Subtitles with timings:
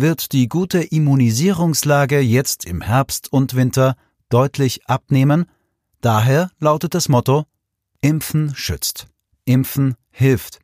[0.00, 3.96] wird die gute Immunisierungslage jetzt im Herbst und Winter
[4.28, 5.46] deutlich abnehmen,
[6.00, 7.44] daher lautet das Motto
[8.00, 9.06] Impfen schützt.
[9.44, 10.60] Impfen hilft.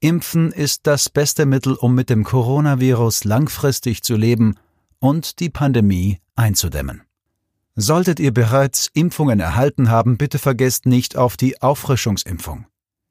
[0.00, 4.54] Impfen ist das beste Mittel, um mit dem Coronavirus langfristig zu leben
[4.98, 7.02] und die Pandemie einzudämmen.
[7.76, 12.66] Solltet ihr bereits Impfungen erhalten haben, bitte vergesst nicht auf die Auffrischungsimpfung.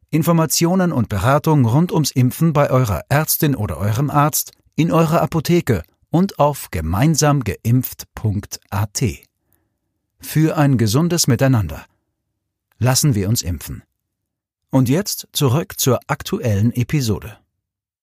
[0.10, 5.84] Informationen und Beratung rund ums Impfen bei eurer Ärztin oder eurem Arzt, in eurer Apotheke
[6.10, 9.04] und auf gemeinsamgeimpft.at.
[10.22, 11.86] Für ein gesundes Miteinander.
[12.78, 13.84] Lassen wir uns impfen.
[14.72, 17.40] Und jetzt zurück zur aktuellen Episode.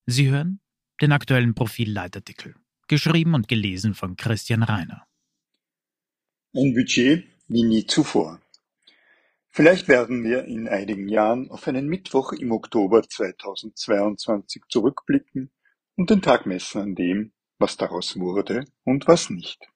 [0.05, 0.61] Sie hören
[1.01, 2.55] den aktuellen Profilleitartikel,
[2.89, 5.07] geschrieben und gelesen von Christian Reiner.
[6.55, 8.39] Ein Budget wie nie zuvor.
[9.49, 15.51] Vielleicht werden wir in einigen Jahren auf einen Mittwoch im Oktober 2022 zurückblicken
[15.97, 19.67] und den Tag messen an dem, was daraus wurde und was nicht.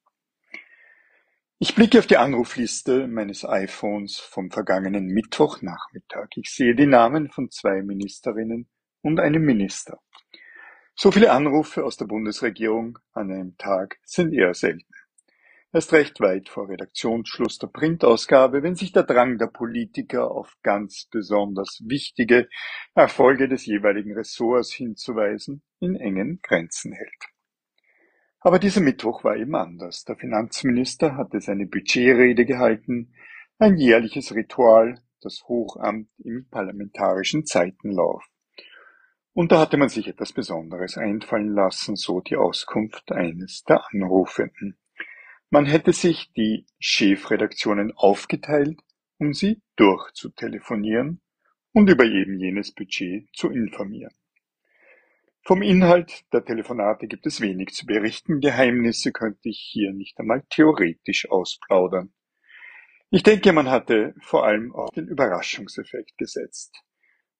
[1.58, 6.28] Ich blicke auf die Anrufliste meines iPhones vom vergangenen Mittwochnachmittag.
[6.36, 8.68] Ich sehe die Namen von zwei Ministerinnen
[9.02, 10.00] und einem Minister.
[10.94, 14.94] So viele Anrufe aus der Bundesregierung an einem Tag sind eher selten.
[15.72, 21.06] Erst recht weit vor Redaktionsschluss der Printausgabe, wenn sich der Drang der Politiker auf ganz
[21.08, 22.48] besonders wichtige
[22.96, 27.24] Erfolge des jeweiligen Ressorts hinzuweisen in engen Grenzen hält.
[28.40, 30.02] Aber dieser Mittwoch war eben anders.
[30.02, 33.14] Der Finanzminister hatte seine Budgetrede gehalten,
[33.58, 38.24] ein jährliches Ritual, das Hochamt im parlamentarischen Zeitenlauf.
[39.34, 44.79] Und da hatte man sich etwas Besonderes einfallen lassen, so die Auskunft eines der Anrufenden.
[45.52, 48.78] Man hätte sich die Chefredaktionen aufgeteilt,
[49.18, 51.20] um sie durchzutelefonieren
[51.72, 54.14] und über eben jenes Budget zu informieren.
[55.42, 60.44] Vom Inhalt der Telefonate gibt es wenig zu berichten, Geheimnisse könnte ich hier nicht einmal
[60.50, 62.12] theoretisch ausplaudern.
[63.10, 66.80] Ich denke, man hatte vor allem auf den Überraschungseffekt gesetzt.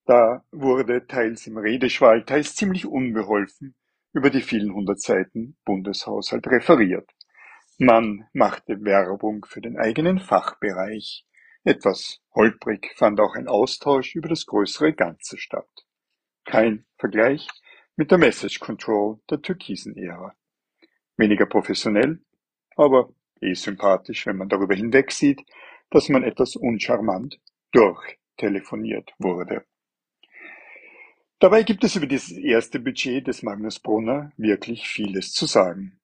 [0.05, 3.77] Da wurde teils im Redeschwall, teils ziemlich unbeholfen
[4.13, 7.09] über die vielen hundert Seiten Bundeshaushalt referiert.
[7.83, 11.25] Man machte Werbung für den eigenen Fachbereich.
[11.65, 15.71] Etwas holprig fand auch ein Austausch über das größere Ganze statt.
[16.45, 17.49] Kein Vergleich
[17.97, 20.37] mit der Message Control der türkisen Ära.
[21.17, 22.21] Weniger professionell,
[22.77, 25.41] aber eh sympathisch, wenn man darüber hinwegsieht,
[25.89, 27.41] dass man etwas uncharmant
[27.73, 29.65] durchtelefoniert wurde.
[31.39, 35.99] Dabei gibt es über dieses erste Budget des Magnus Brunner wirklich vieles zu sagen.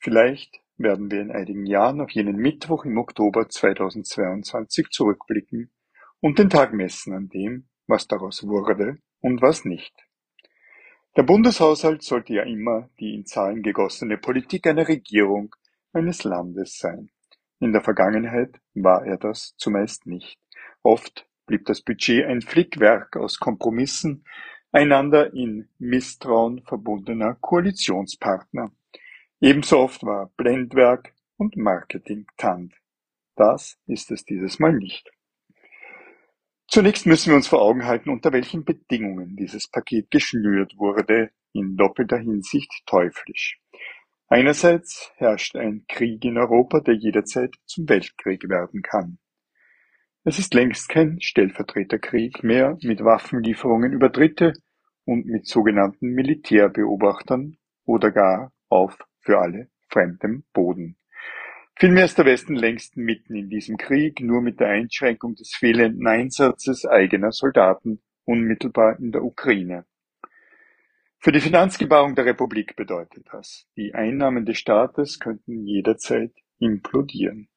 [0.00, 5.70] Vielleicht werden wir in einigen Jahren auf jenen Mittwoch im Oktober 2022 zurückblicken
[6.20, 9.94] und den Tag messen an dem, was daraus wurde und was nicht.
[11.16, 15.54] Der Bundeshaushalt sollte ja immer die in Zahlen gegossene Politik einer Regierung
[15.92, 17.10] eines Landes sein.
[17.58, 20.38] In der Vergangenheit war er das zumeist nicht.
[20.82, 24.24] Oft blieb das Budget ein Flickwerk aus Kompromissen
[24.72, 28.70] einander in Misstrauen verbundener Koalitionspartner.
[29.42, 32.74] Ebenso oft war Blendwerk und Marketing Tand.
[33.36, 35.10] Das ist es dieses Mal nicht.
[36.68, 41.76] Zunächst müssen wir uns vor Augen halten, unter welchen Bedingungen dieses Paket geschnürt wurde, in
[41.76, 43.58] doppelter Hinsicht teuflisch.
[44.28, 49.18] Einerseits herrscht ein Krieg in Europa, der jederzeit zum Weltkrieg werden kann.
[50.22, 54.52] Es ist längst kein Stellvertreterkrieg mehr mit Waffenlieferungen über Dritte
[55.06, 60.96] und mit sogenannten Militärbeobachtern oder gar auf für alle fremdem Boden.
[61.76, 66.06] Vielmehr ist der Westen längst mitten in diesem Krieg, nur mit der Einschränkung des fehlenden
[66.06, 69.86] Einsatzes eigener Soldaten unmittelbar in der Ukraine.
[71.18, 77.48] Für die Finanzgebaren der Republik bedeutet das, die Einnahmen des Staates könnten jederzeit implodieren.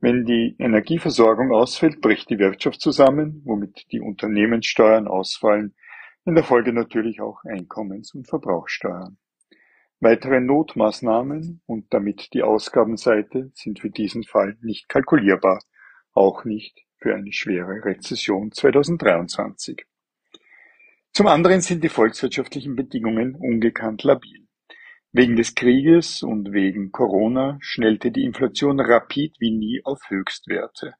[0.00, 5.74] Wenn die Energieversorgung ausfällt, bricht die Wirtschaft zusammen, womit die Unternehmenssteuern ausfallen,
[6.24, 9.18] in der Folge natürlich auch Einkommens- und Verbrauchsteuern.
[10.04, 15.62] Weitere Notmaßnahmen und damit die Ausgabenseite sind für diesen Fall nicht kalkulierbar,
[16.10, 19.86] auch nicht für eine schwere Rezession 2023.
[21.12, 24.48] Zum anderen sind die volkswirtschaftlichen Bedingungen ungekannt labil.
[25.12, 30.94] Wegen des Krieges und wegen Corona schnellte die Inflation rapid wie nie auf Höchstwerte.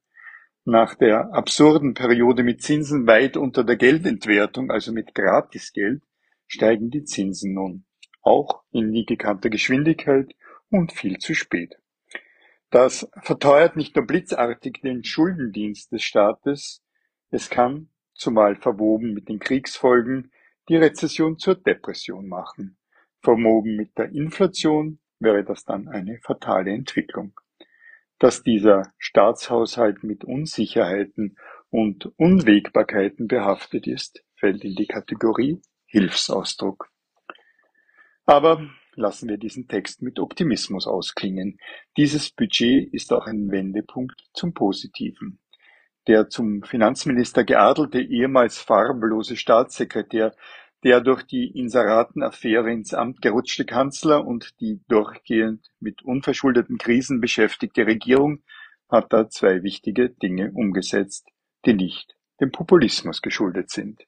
[0.64, 6.04] Nach der absurden Periode mit Zinsen weit unter der Geldentwertung, also mit Gratisgeld,
[6.46, 7.84] steigen die Zinsen nun,
[8.22, 10.34] auch in nie gekannter Geschwindigkeit
[10.70, 11.76] und viel zu spät.
[12.70, 16.82] Das verteuert nicht nur blitzartig den Schuldendienst des Staates,
[17.30, 20.32] es kann, zumal verwoben mit den Kriegsfolgen,
[20.68, 22.78] die Rezession zur Depression machen.
[23.20, 27.38] Vermogen mit der Inflation wäre das dann eine fatale Entwicklung.
[28.18, 31.36] Dass dieser Staatshaushalt mit Unsicherheiten
[31.70, 36.91] und Unwägbarkeiten behaftet ist, fällt in die Kategorie Hilfsausdruck.
[38.26, 41.58] Aber lassen wir diesen Text mit Optimismus ausklingen.
[41.96, 45.40] Dieses Budget ist auch ein Wendepunkt zum Positiven.
[46.06, 50.34] Der zum Finanzminister geadelte ehemals farblose Staatssekretär
[50.84, 57.86] der durch die Inseratenaffäre ins Amt gerutschte Kanzler und die durchgehend mit unverschuldeten Krisen beschäftigte
[57.86, 58.42] Regierung
[58.88, 61.28] hat da zwei wichtige Dinge umgesetzt,
[61.64, 64.02] die nicht dem Populismus geschuldet sind.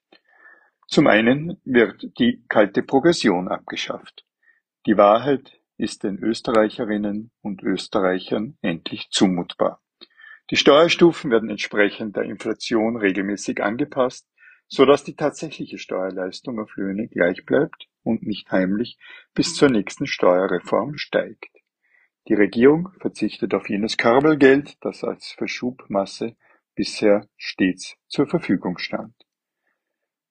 [0.88, 4.24] Zum einen wird die kalte Progression abgeschafft.
[4.86, 9.80] Die Wahrheit ist den Österreicherinnen und Österreichern endlich zumutbar.
[10.50, 14.28] Die Steuerstufen werden entsprechend der Inflation regelmäßig angepasst
[14.68, 18.98] so dass die tatsächliche Steuerleistung auf Löhne gleich bleibt und nicht heimlich
[19.34, 21.50] bis zur nächsten Steuerreform steigt.
[22.28, 26.36] Die Regierung verzichtet auf jenes Körbelgeld, das als Verschubmasse
[26.74, 29.14] bisher stets zur Verfügung stand.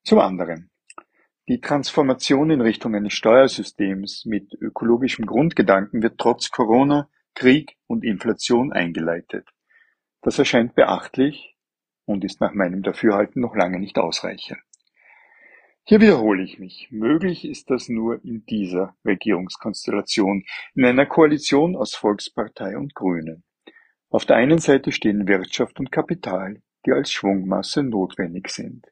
[0.04, 0.70] Zum anderen.
[1.48, 8.74] Die Transformation in Richtung eines Steuersystems mit ökologischem Grundgedanken wird trotz Corona, Krieg und Inflation
[8.74, 9.48] eingeleitet.
[10.22, 11.56] Das erscheint beachtlich,
[12.06, 14.60] und ist nach meinem Dafürhalten noch lange nicht ausreichend.
[15.86, 16.90] Hier wiederhole ich mich.
[16.92, 20.44] Möglich ist das nur in dieser Regierungskonstellation,
[20.76, 23.44] in einer Koalition aus Volkspartei und Grünen.
[24.10, 28.86] Auf der einen Seite stehen Wirtschaft und Kapital, die als Schwungmasse notwendig sind.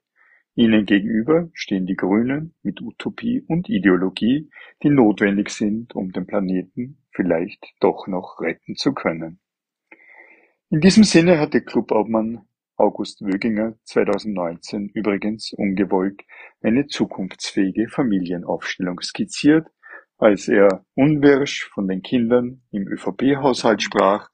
[0.55, 4.49] Ihnen gegenüber stehen die Grünen mit Utopie und Ideologie,
[4.83, 9.39] die notwendig sind, um den Planeten vielleicht doch noch retten zu können.
[10.69, 12.45] In diesem Sinne hatte Clubobmann
[12.75, 16.21] August Wöginger 2019 übrigens ungewollt
[16.61, 19.67] eine zukunftsfähige Familienaufstellung skizziert,
[20.17, 24.29] als er unwirsch von den Kindern im ÖVP-Haushalt sprach,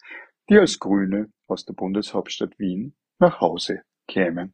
[0.50, 4.54] die als Grüne aus der Bundeshauptstadt Wien nach Hause kämen.